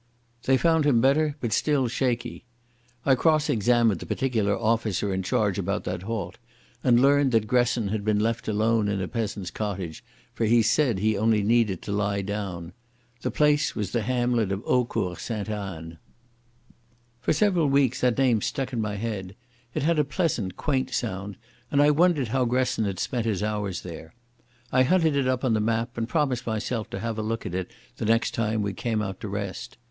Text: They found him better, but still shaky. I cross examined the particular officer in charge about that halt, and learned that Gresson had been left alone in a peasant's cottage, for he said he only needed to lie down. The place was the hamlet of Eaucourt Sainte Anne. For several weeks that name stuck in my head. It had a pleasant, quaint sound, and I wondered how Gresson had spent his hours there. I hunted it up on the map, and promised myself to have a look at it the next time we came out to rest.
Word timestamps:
They 0.45 0.57
found 0.57 0.85
him 0.85 0.99
better, 0.99 1.35
but 1.41 1.53
still 1.53 1.87
shaky. 1.87 2.43
I 3.05 3.13
cross 3.13 3.51
examined 3.51 3.99
the 3.99 4.07
particular 4.07 4.57
officer 4.57 5.13
in 5.13 5.21
charge 5.21 5.59
about 5.59 5.83
that 5.83 6.01
halt, 6.01 6.39
and 6.83 6.99
learned 6.99 7.31
that 7.33 7.45
Gresson 7.45 7.89
had 7.89 8.03
been 8.03 8.19
left 8.19 8.47
alone 8.47 8.87
in 8.87 8.99
a 8.99 9.07
peasant's 9.07 9.51
cottage, 9.51 10.03
for 10.33 10.45
he 10.45 10.63
said 10.63 10.97
he 10.97 11.15
only 11.15 11.43
needed 11.43 11.83
to 11.83 11.91
lie 11.91 12.23
down. 12.23 12.73
The 13.21 13.29
place 13.29 13.75
was 13.75 13.91
the 13.91 14.01
hamlet 14.01 14.51
of 14.51 14.63
Eaucourt 14.65 15.19
Sainte 15.19 15.49
Anne. 15.51 15.99
For 17.19 17.31
several 17.31 17.67
weeks 17.69 18.01
that 18.01 18.17
name 18.17 18.41
stuck 18.41 18.73
in 18.73 18.81
my 18.81 18.95
head. 18.95 19.35
It 19.75 19.83
had 19.83 19.99
a 19.99 20.03
pleasant, 20.03 20.57
quaint 20.57 20.91
sound, 20.91 21.37
and 21.69 21.79
I 21.79 21.91
wondered 21.91 22.29
how 22.29 22.45
Gresson 22.45 22.85
had 22.85 22.97
spent 22.97 23.27
his 23.27 23.43
hours 23.43 23.81
there. 23.81 24.15
I 24.71 24.81
hunted 24.81 25.15
it 25.15 25.27
up 25.27 25.45
on 25.45 25.53
the 25.53 25.59
map, 25.59 25.95
and 25.95 26.09
promised 26.09 26.47
myself 26.47 26.89
to 26.89 26.99
have 27.01 27.19
a 27.19 27.21
look 27.21 27.45
at 27.45 27.53
it 27.53 27.69
the 27.97 28.05
next 28.05 28.33
time 28.33 28.63
we 28.63 28.73
came 28.73 29.03
out 29.03 29.19
to 29.19 29.27
rest. 29.27 29.77